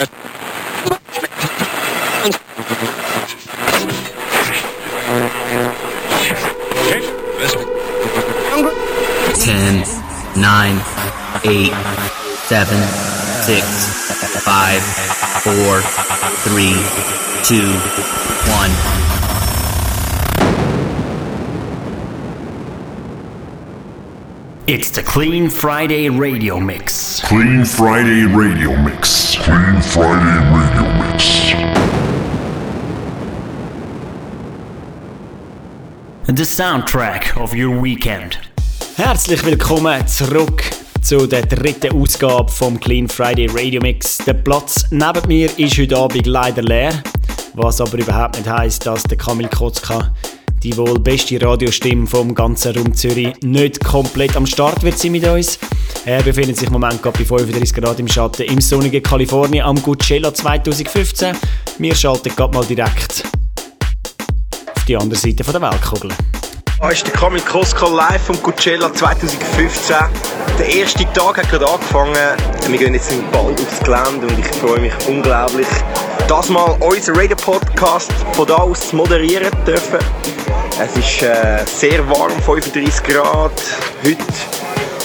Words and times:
Ten, 0.00 0.08
nine, 10.40 10.80
eight, 11.44 11.74
seven, 12.48 12.80
six, 13.42 13.66
five, 14.42 14.80
four, 15.42 15.82
three, 16.48 16.72
two, 17.44 17.68
one. 18.50 19.00
It's 24.66 24.90
the 24.90 25.02
Clean 25.02 25.50
Friday 25.50 26.08
Radio 26.08 26.58
Mix. 26.58 27.20
Clean 27.24 27.64
Friday 27.64 28.24
Radio 28.24 28.80
Mix. 28.80 29.29
Clean 29.42 29.80
Friday 29.80 30.38
Radio 30.52 30.84
Mix. 30.98 31.54
The 36.26 36.44
soundtrack 36.44 37.38
of 37.38 37.54
your 37.54 37.82
weekend. 37.82 38.38
Herzlich 38.96 39.42
willkommen 39.46 40.06
zurück 40.06 40.62
zu 41.00 41.26
der 41.26 41.46
dritten 41.46 41.98
Ausgabe 41.98 42.52
vom 42.52 42.78
Clean 42.78 43.08
Friday 43.08 43.48
Radio 43.50 43.80
Mix. 43.80 44.18
Der 44.18 44.34
Platz 44.34 44.84
neben 44.90 45.26
mir 45.26 45.48
ist 45.58 45.78
heute 45.78 45.96
Abend 45.96 46.26
leider 46.26 46.62
leer, 46.62 47.02
was 47.54 47.80
aber 47.80 47.96
überhaupt 47.96 48.36
nicht 48.36 48.48
heisst, 48.48 48.84
dass 48.84 49.04
der 49.04 49.16
Kamil 49.16 49.48
Kotzka, 49.48 50.14
die 50.62 50.76
wohl 50.76 50.98
beste 50.98 51.40
Radiostimme 51.40 52.06
vom 52.06 52.34
ganzen 52.34 52.76
Raum 52.76 52.92
Zürich, 52.92 53.32
nicht 53.42 53.82
komplett 53.82 54.36
am 54.36 54.44
Start 54.44 54.82
wird 54.82 54.98
sein 54.98 55.12
mit 55.12 55.26
uns. 55.26 55.58
Er 56.06 56.22
befindet 56.22 56.56
sich 56.56 56.66
im 56.66 56.72
Moment 56.72 57.02
gerade 57.02 57.18
bei 57.18 57.24
35 57.26 57.74
Grad 57.74 58.00
im 58.00 58.08
Schatten 58.08 58.42
im 58.42 58.60
sonnigen 58.60 59.02
Kalifornien 59.02 59.66
am 59.66 59.80
Coachella 59.82 60.32
2015. 60.32 61.36
Wir 61.76 61.94
schalten 61.94 62.34
gerade 62.34 62.54
mal 62.54 62.64
direkt 62.64 63.22
auf 64.74 64.84
die 64.86 64.96
andere 64.96 65.18
Seite 65.18 65.44
der 65.44 65.60
Weltkugel. 65.60 66.10
Da 66.80 66.88
ist 66.88 67.06
der 67.06 67.12
Kamil 67.12 67.42
Koska 67.42 67.86
live 67.86 68.22
vom 68.22 68.42
Coachella 68.42 68.90
2015. 68.90 69.96
Der 70.58 70.68
erste 70.74 71.04
Tag 71.12 71.36
hat 71.36 71.50
gerade 71.50 71.68
angefangen. 71.68 72.14
Wir 72.66 72.78
gehen 72.78 72.94
jetzt 72.94 73.12
bald 73.30 73.60
aufs 73.60 73.80
Gelände 73.80 74.26
und 74.26 74.38
ich 74.38 74.46
freue 74.56 74.80
mich 74.80 74.92
unglaublich, 75.06 75.68
das 76.26 76.48
mal 76.48 76.78
unseren 76.80 77.16
Radio-Podcast 77.16 78.10
von 78.32 78.46
da 78.46 78.56
aus 78.56 78.88
zu 78.88 78.96
moderieren 78.96 79.52
dürfen. 79.66 79.98
Es 80.82 80.96
ist 80.96 81.22
äh, 81.22 81.62
sehr 81.66 82.08
warm, 82.08 82.32
35 82.40 83.02
Grad. 83.02 83.52
Heute 84.02 84.24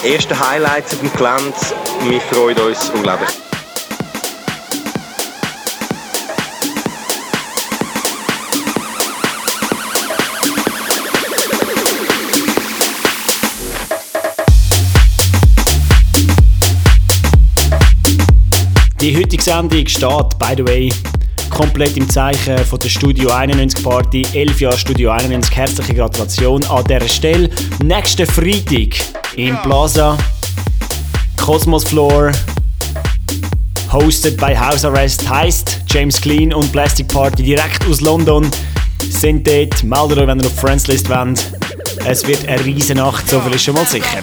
erste 0.06 0.39
Highlights 0.39 0.94
auf 0.94 1.00
dem 1.00 1.11
Gelände. 1.14 1.53
Wir 2.08 2.22
freuen 2.22 2.59
uns 2.59 2.89
unglaublich. 2.92 3.30
Die 19.02 19.17
heutige 19.17 19.44
Sendung 19.44 19.88
steht, 19.88 20.40
by 20.40 20.53
the 20.56 20.66
way, 20.66 20.94
komplett 21.56 21.95
im 21.95 22.09
Zeichen 22.09 22.58
von 22.66 22.80
der 22.80 22.89
Studio 22.89 23.31
91 23.31 23.81
Party. 23.81 24.28
11 24.34 24.59
Jahre 24.59 24.78
Studio 24.78 25.11
91. 25.11 25.56
Herzliche 25.56 25.94
Gratulation 25.94 26.64
an 26.66 26.84
dieser 26.84 27.08
Stelle. 27.08 27.50
Nächsten 27.81 28.25
Freitag 28.25 28.95
im 29.38 29.58
Plaza 29.62 30.17
Cosmos 31.38 31.86
Floor. 31.86 32.34
Hosted 33.89 34.36
by 34.36 34.53
House 34.53 34.84
Arrest 34.84 35.30
heißt 35.30 35.81
James 35.89 36.20
Clean 36.20 36.53
und 36.53 36.72
Plastic 36.73 37.08
Party 37.08 37.44
direkt 37.44 37.88
aus 37.88 38.02
London 38.02 38.52
sind 39.09 39.47
dort. 39.47 39.81
Meldet 39.81 40.17
euch, 40.17 40.28
wenn 40.28 40.40
ihr 40.42 40.47
auf 40.47 40.59
Friendslist 40.59 41.09
wollt. 41.09 41.52
Es 42.06 42.28
wird 42.28 42.46
eine 42.50 42.66
riesen 42.66 42.97
Nacht, 42.97 43.29
so 43.29 43.40
viel 43.40 43.56
ist 43.56 43.63
schon 43.63 43.75
mal 43.75 43.85
sicher. 43.85 44.22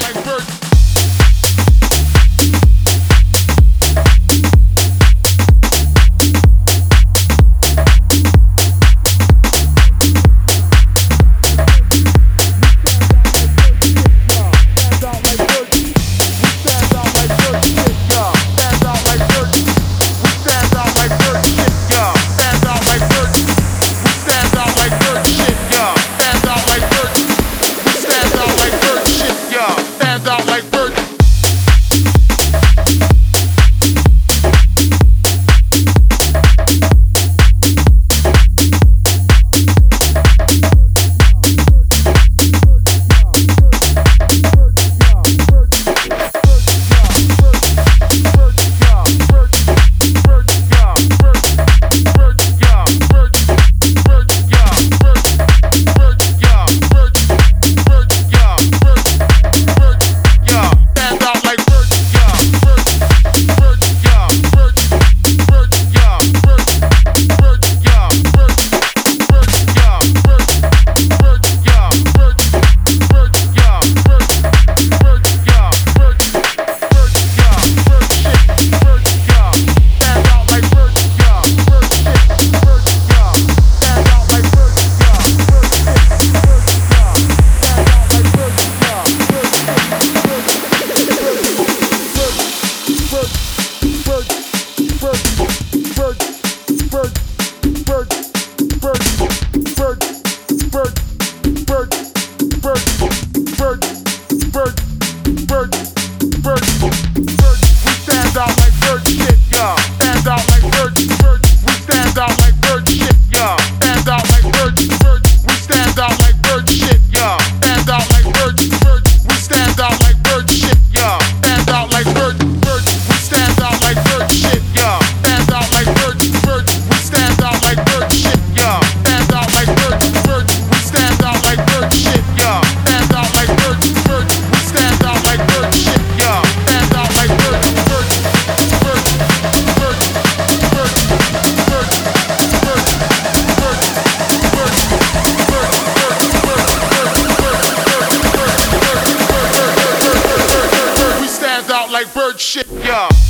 like 152.04 152.14
bird 152.14 152.40
shit, 152.40 152.66
yeah. 152.70 153.21